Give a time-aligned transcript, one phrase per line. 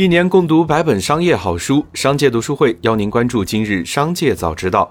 [0.00, 4.90] 一年共读百本商业好书，商界读书会邀您关注今日商界早知道。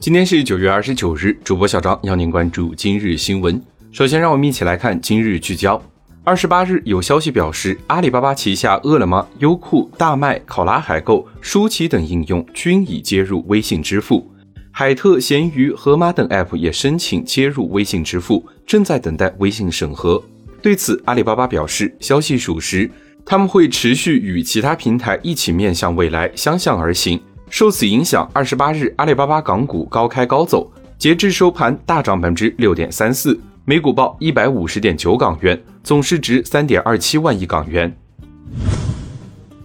[0.00, 3.62] 今天是九月二十九日，主播小张邀您关注今日新闻。
[3.92, 5.80] 首先，让我们一起来看今日聚焦。
[6.24, 14.28] 二十八日，有消息表示，阿里巴巴旗下饿了么、优酷、大麦、考拉海购、舒淇等应用均已接入微信支付，
[14.72, 20.20] 海特、闲鱼、盒马等 App 也申请接入微信支付，正在等待微信审核。
[20.60, 22.90] 对此，阿里巴巴表示，消息属实。
[23.26, 27.18] 他们会持续与其他平台一起面向未来，相向而行。
[27.48, 37.96] 受此影响，二十八日阿里巴巴港股高开高走，截至收盘大涨百分之六点三四，每股报一百五十点九港元，总市值三点二七万亿港元。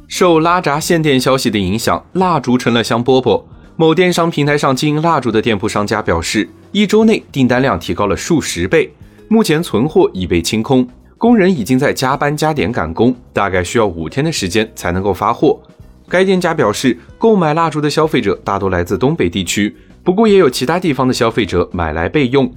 [0.07, 3.43] 受拉闸限电消息的影响，蜡烛成了香饽饽。
[3.75, 8.93] 某电商平台上经营蜡烛的店铺商家表示，一周内订单量提高了数十倍，
[9.27, 10.87] 目前存货已被清空。
[11.19, 15.59] 工人已经在加班加点赶工，大概需要五天的时间才能够发货。
[16.07, 22.49] 该店家表示，购买蜡烛的消费者大多来自东北地区，不过也有其他地方的消费者买来备用。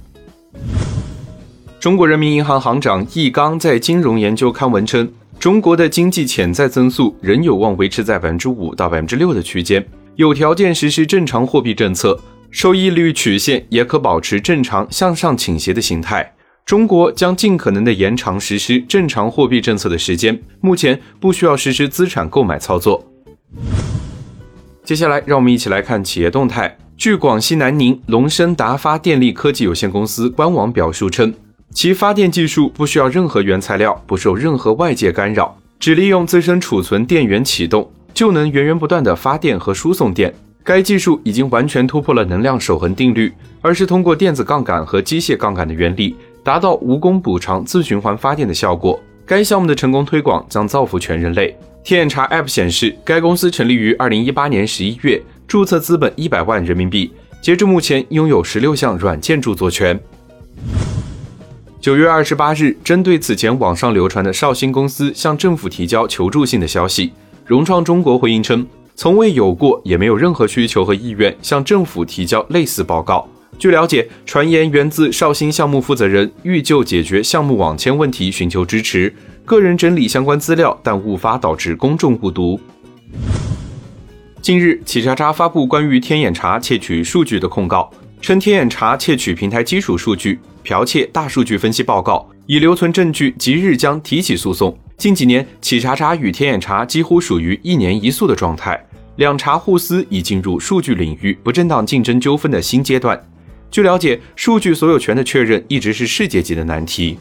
[1.77, 12.17] 中国人民银行行长易纲在《金融研究》刊文称，中国的经济潜在增速仍有望维持在百分之五到百分之六的区间，有条件实施正常货币政策，
[12.49, 16.33] 收益率曲线也可保持正常向上倾斜的形态。
[16.65, 23.05] 中国将尽可能的延长实施正常货币政策的时间，目前不需要实施资产购买操作。
[24.85, 26.77] 接下来，让我们一起来看企业动态。
[26.95, 31.33] 据广西南宁龙升达发电力科技有限公司官网表述称，
[31.73, 40.33] 其发电技术不需要任何原材料，不受任何外界干扰，只利用自身储存电源启动，就能源源不断的发电和输送电。
[40.63, 46.15] 该技术已经完全突破了能量守恒定律，而是通过电子杠杆和机械杠杆的原理。
[46.43, 48.99] 达到无功补偿、自循环发电的效果。
[49.25, 51.57] 该项目的成功推广将造福全人类。
[51.83, 59.99] 天眼查 App 显示，该公司成立于二零一八年十一月，注册资本一百万人民币，截至目前拥有十六项软件著作权。
[61.79, 67.11] 九月二十八日，针对此前网上流传的绍兴公司向政府提交求助信的消息，
[67.45, 68.65] 融创中国回应称，
[68.95, 73.27] 从未有过，也没有任何需求和意愿向政府提交类似报告。
[73.59, 79.13] 据了解，传言源自绍兴项目负责人欲就解决项目网签问题寻求支持，
[79.45, 82.59] 个人整理相关资料，但误发导致公众误读。
[84.41, 94.77] 近日，企查查发布关于天眼查窃取数据的控告，称天眼查窃取平台基础数据，剽窃大数据分析报告，已留存证据，即日将提起诉讼。
[94.97, 98.77] 近几年，企查查与天眼查几乎属于一年一诉的状态，
[99.15, 103.17] 两查互撕已进入数据领域不正当竞争纠纷的新阶段。
[103.73, 107.17] 据了解，数据所有权的确认一直是世界级的难题。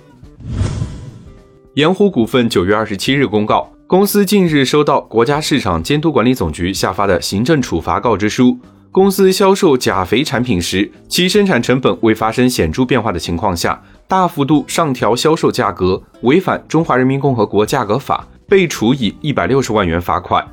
[1.77, 8.59] 盐湖股份九月二十七日公告，公司近日收到国家市场监督管理总局下发的行政处罚告知书。
[8.91, 20.47] 公司销售钾肥产品时，其生产成本未发生显著变化的情况下，大幅度上调销售价格，违反《中华人民共和国价格法》，被处以一百六十万元罚款。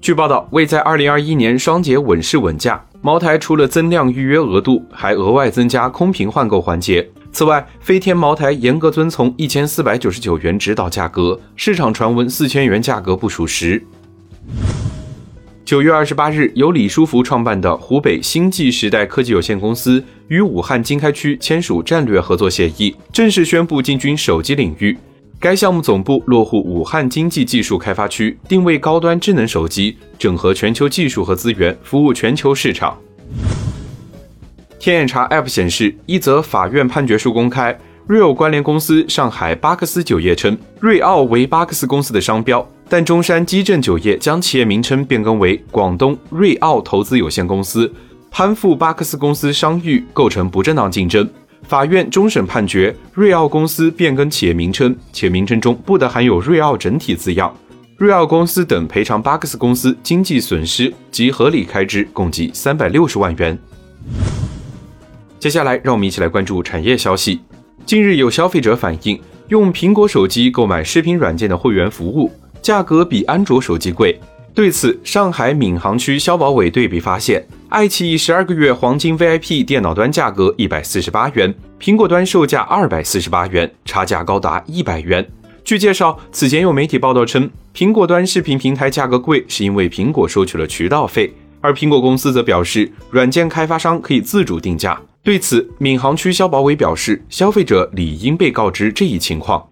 [0.00, 2.84] 据报道，为在二零二一年双节稳市稳价。
[3.06, 7.08] 茅台除了增量预约额度，还额外增加空瓶换购环节。
[7.30, 13.80] 此外，飞天茅台严格遵从一千四百九十九元指导价格，市场传闻四千元价格不属实。
[15.64, 24.98] 九月二十八日，由李书福创办的湖北星际时代科技有限公司与武汉经开区签署战略合作协议，正式宣布进军手机领域。
[25.38, 32.96] 该项目总部落户武汉经济技术开发区，定位高端智能手机，整合全球技术和资源，服务全球市场。
[34.78, 47.92] 天眼查 App 显示，一则法院判决书公开，瑞奥关联公司上海巴克斯酒业称，瑞奥为巴克斯公司的商标，但中山基正酒业将企业名称变更为广东瑞奥投资有限公司，
[48.30, 51.28] 攀附巴克斯公司商誉，构成不正当竞争。
[51.66, 57.52] 法院终审判决，瑞奥公司变更企业名称，且名称中不得含有“瑞奥整体”字样。
[57.96, 63.58] 瑞奥公司等赔偿巴克斯公司经济损失及合理开支共计三百六十万元。
[65.40, 67.40] 接下来，让我们一起来关注产业消息。
[67.84, 72.30] 近日，有消费者反映，用苹果手机购买视频软件的会员服务，
[72.62, 74.16] 价格比安卓手机贵。
[74.54, 85.26] 对此，上海闵行区消保委对比发现，爱奇艺十二个月黄金 VIP 电脑端价格一百四十八元，苹果端售价二百四十八元，差价高达一百元。
[85.64, 95.00] 据介绍，此前有媒体报道称，苹果端视频平台价格贵是因为苹果收取了渠道费，而苹果公司则表示，软件开发商可以自主定价。
[95.24, 99.68] 对此，闵行区消保委表示，消费者理应被告知这一情况。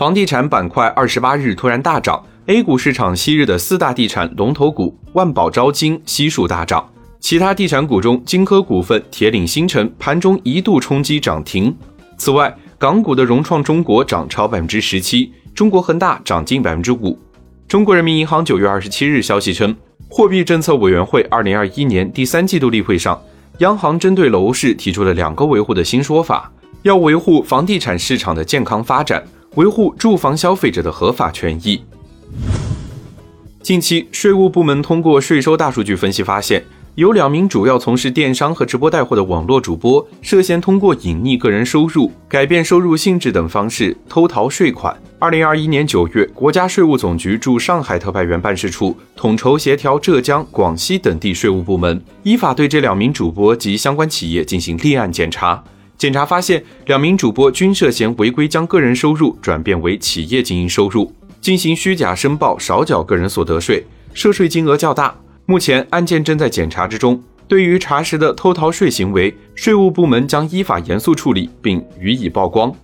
[0.00, 6.88] 房地产板块二十八日突然大涨，A 股市场昔日的四大地产龙头股万宝招金悉数大涨。
[7.18, 11.76] 其他地产股中，金科股份、铁岭新城盘中一度冲击涨停。
[12.16, 17.18] 此外，港股的融创中国涨超百分之十七，中国恒大涨近百分之五。
[17.68, 19.76] 中国人民银行九月二十七日消息称，
[20.08, 23.20] 货币政策委员会二零二一年第三季度例会上，
[23.58, 26.50] 央行针对楼市提出了两个维护的新说法，
[26.84, 29.22] 要维护房地产市场的健康发展。
[29.56, 31.82] 维护住房消费者的合法权益。
[33.62, 36.64] 近期，税务部门通过税收大数据分析发现，
[36.94, 44.96] 有两名主要从事电商和直播带货的网络主播涉嫌通过隐匿个人收入、改变收入性质等方式偷逃税款。
[45.18, 55.62] 二零二一年九月，国家税务总局驻上海特派员办事处统筹协调浙江、广西等地税务部门，依法对这两名主播及相关企业进行立案检查。
[56.00, 61.12] 检查发现，两名主播均涉嫌违规将个人收入转变为企业经营收入，
[61.42, 65.14] 进行虚假申报、少缴个人所得税，涉税金额较大。
[65.44, 67.22] 目前案件正在检查之中。
[67.46, 72.74] 对于查实的偷逃税行为，税务部门将依法严肃处理，并予以曝光。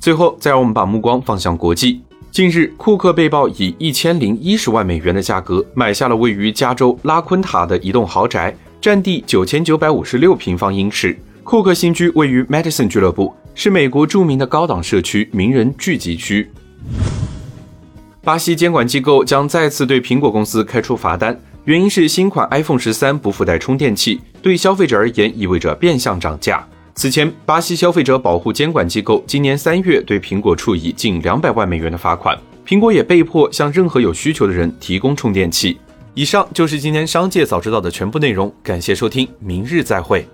[0.00, 2.00] 最后，再让我们把目光放向国际。
[2.30, 11.14] 近日，库克被曝以一千零一十万美元的价格买下了位于加州拉昆塔的一栋豪宅，占地九千九百五十六平方英尺。
[11.44, 16.50] 库克新居位于 Madison 俱乐部，是美国著名的高档社区、名人聚集区。
[18.22, 26.66] 巴西监管机构将再次对苹果公司开出罚单，原因是新款 iPhone 十三不附带充电器，对消费者而言意味着变相涨价。
[26.94, 32.36] 此前，巴西消费者保护监管机构今年三月对苹果处以近两百万美元的罚款，
[32.66, 35.76] 苹果也被迫向任何有需求的人提供充电器。
[36.14, 40.26] 以上就是今天商界早知道的全部内容，感谢收听，明日再会。